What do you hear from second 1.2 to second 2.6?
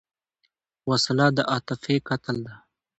د عاطفې قتل ده